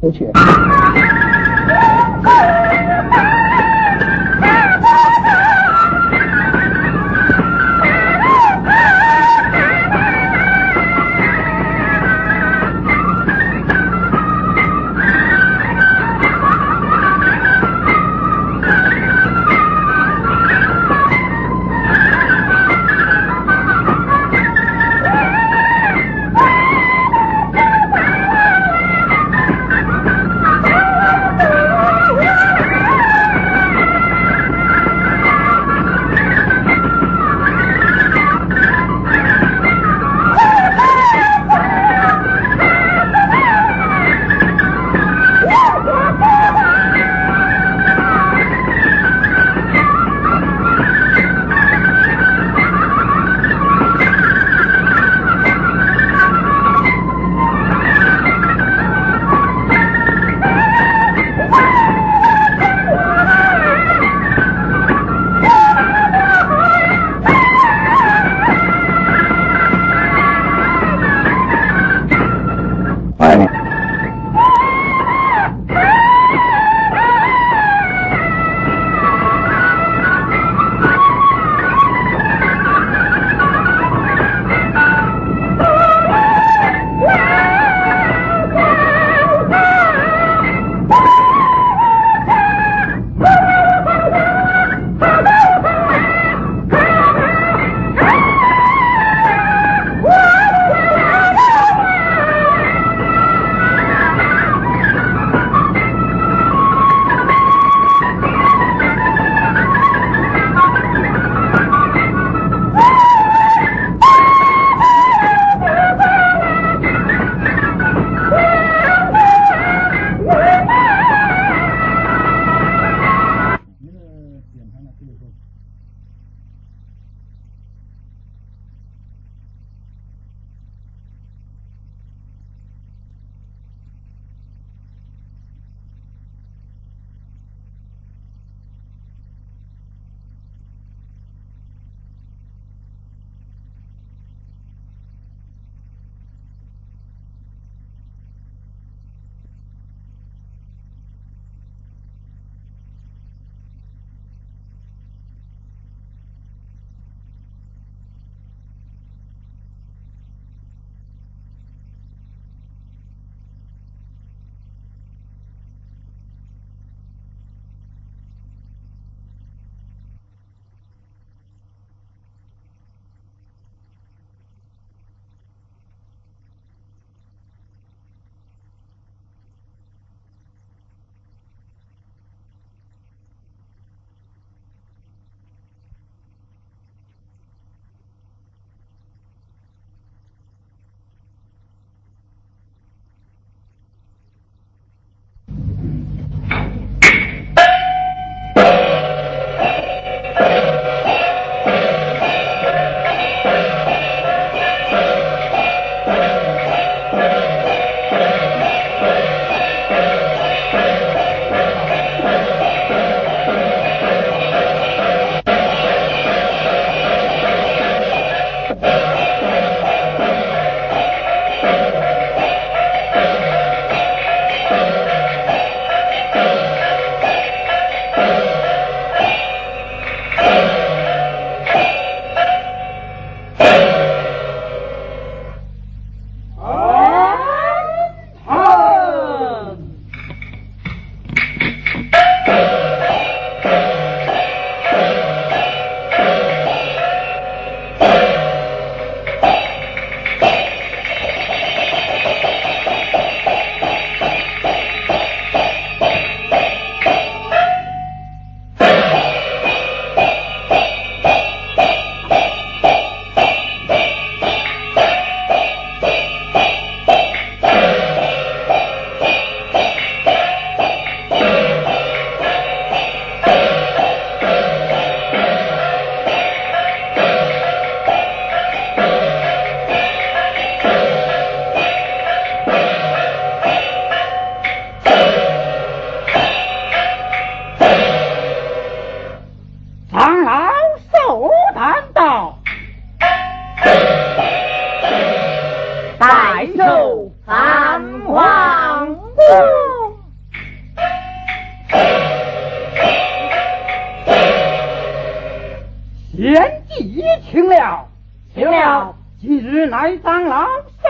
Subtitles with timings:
[0.00, 0.30] 回去。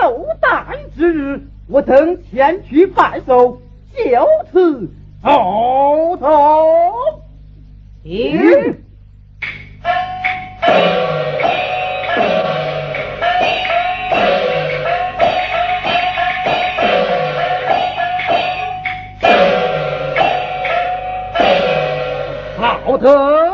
[0.01, 3.61] 老寿诞之日，我等前去拜寿，
[3.95, 4.89] 就此
[5.23, 7.21] 寿同。
[8.05, 8.77] 行。
[22.57, 23.48] 好的！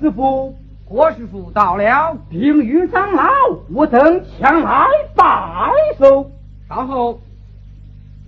[0.00, 0.54] 师傅，
[0.84, 3.24] 郭师傅到了，并与长老，
[3.74, 6.30] 我等前来拜寿。
[6.68, 7.20] 稍后，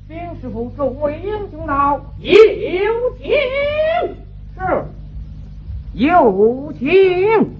[0.08, 2.32] 丁师傅众位英雄到，有
[3.18, 3.28] 请。
[4.54, 4.84] 是，
[5.94, 7.57] 有请。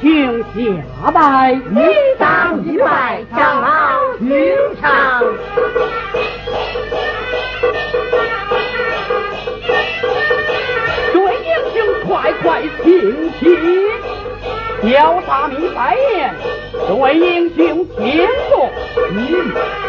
[0.00, 1.52] 雄下拜？
[1.70, 1.80] 你
[2.18, 3.68] 当一拜，长老
[4.18, 5.22] 寻常。
[11.12, 13.40] 众位英雄，快快请起。
[14.82, 16.34] 调查明白言，
[16.86, 18.70] 众位英雄，请坐。
[19.10, 19.85] 嗯。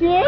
[0.00, 0.27] Yeah?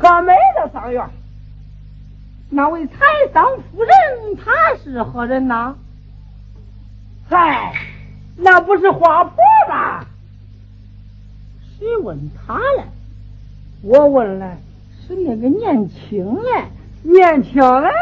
[0.00, 1.04] 何梅的赏元。
[2.50, 2.94] 那位财
[3.34, 5.74] 商夫人，她是何人呐？
[7.28, 7.74] 嗨，
[8.36, 9.36] 那不是花婆
[9.68, 10.06] 吗？
[11.76, 12.84] 谁问他了？
[13.82, 14.56] 我问了，
[15.06, 16.64] 是那个年轻人。
[17.02, 17.92] 年轻人？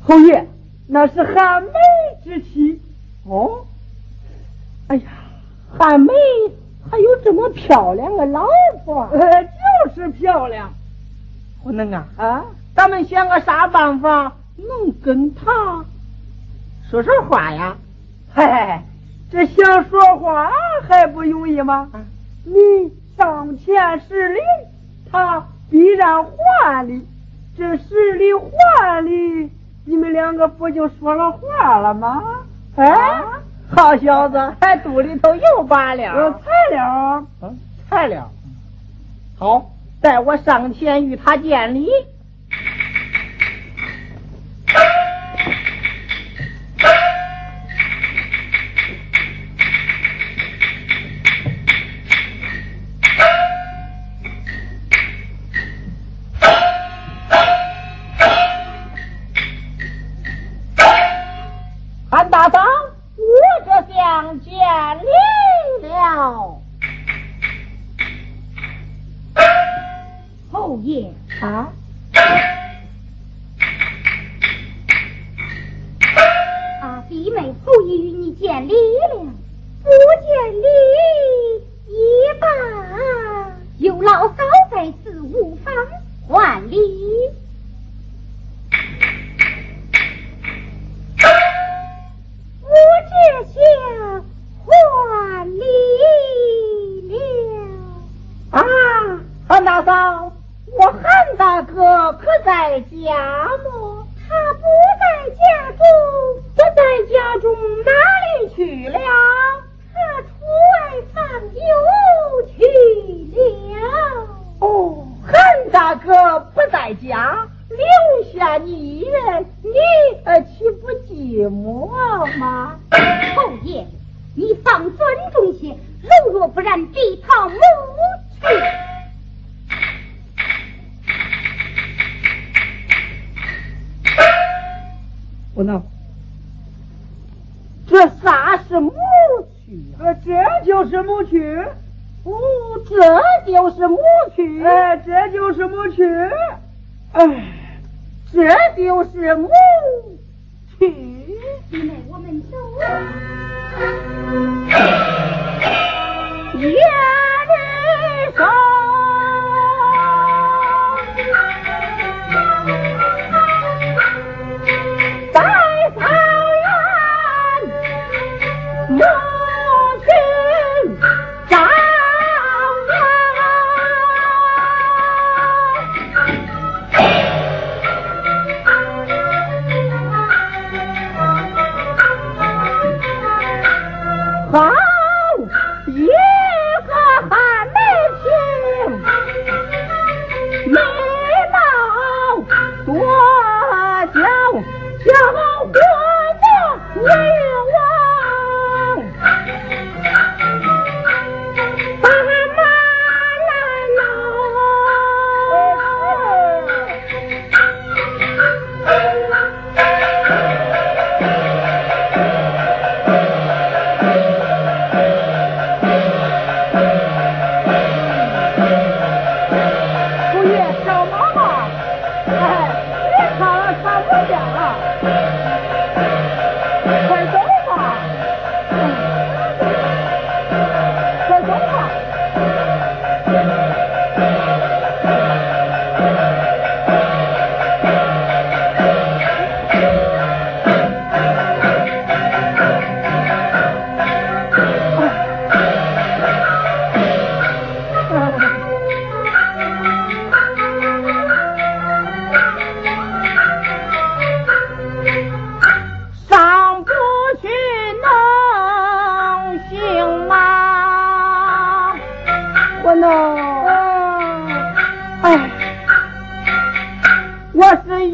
[0.00, 0.48] 侯爷，
[0.86, 1.70] 那是汉梅
[2.24, 2.80] 之妻。
[3.24, 3.66] 哦。
[4.88, 5.02] 哎呀，
[5.76, 6.12] 汉梅
[6.90, 8.46] 还有这么漂亮的老
[8.84, 9.08] 婆？
[9.12, 10.72] 呃， 就是漂亮。
[11.62, 12.44] 不能啊啊！
[12.74, 15.84] 咱们想个啥办法能跟他
[16.88, 17.76] 说说话呀？
[18.34, 18.80] 嘿嘿，
[19.30, 20.52] 这想说话
[20.86, 21.90] 还不容易吗？
[22.44, 22.52] 你
[23.16, 24.38] 上前施礼，
[25.10, 27.04] 他必然还礼。
[27.56, 29.50] 这施礼还礼，
[29.84, 32.22] 你们两个不就说了话了吗？
[32.76, 33.22] 哎。
[33.74, 37.58] 好小子，还肚里头有把料，材料，嗯，
[37.90, 38.30] 菜了。
[39.38, 41.88] 好，带我上前与他见礼。
[71.40, 71.72] 啊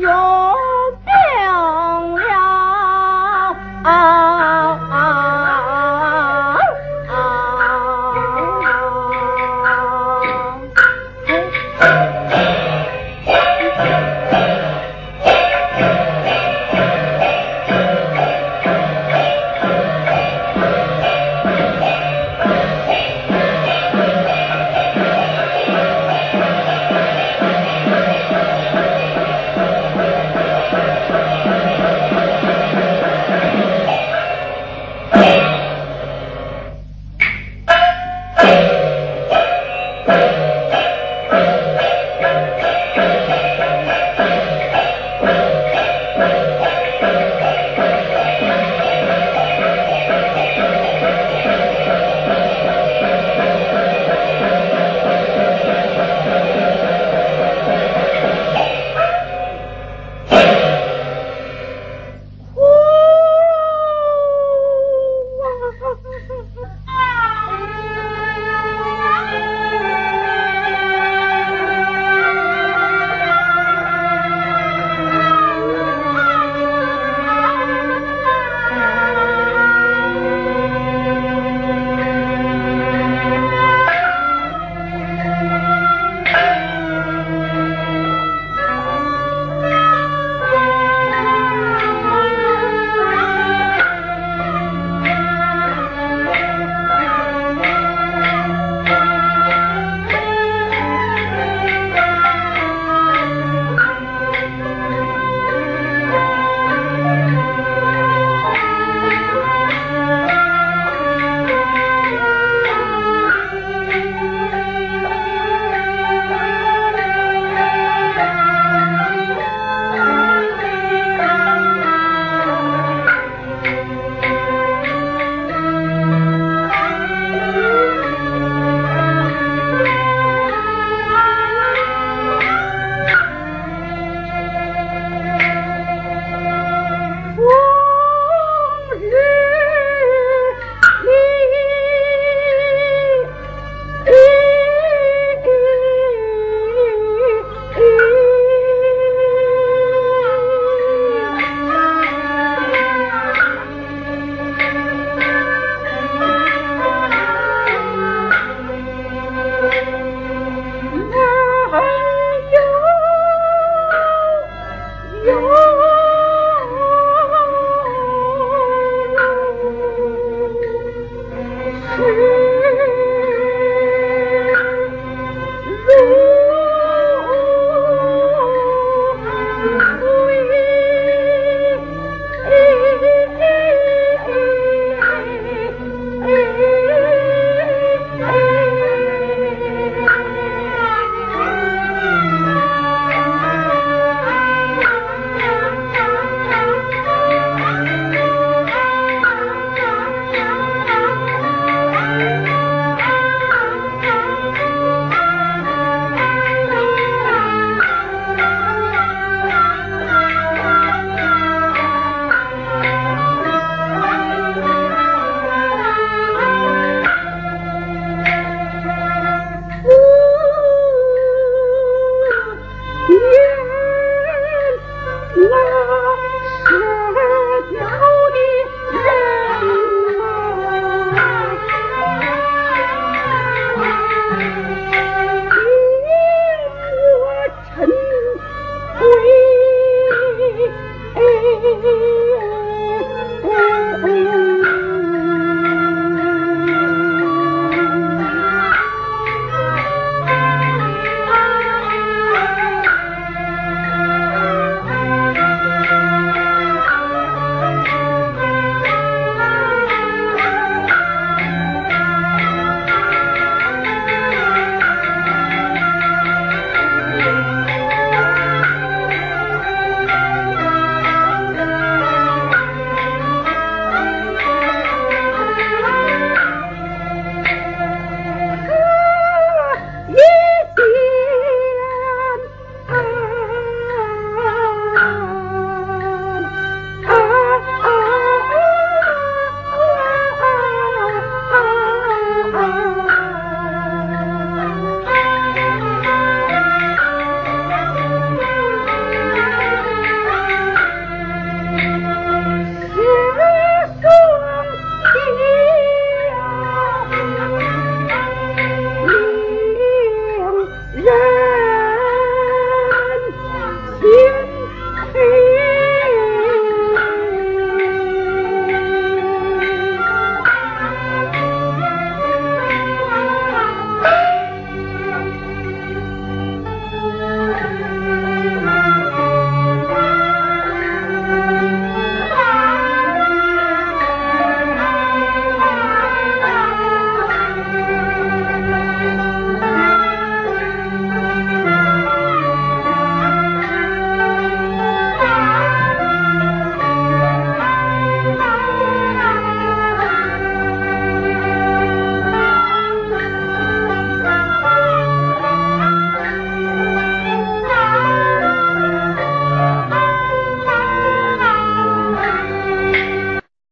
[0.02, 0.41] your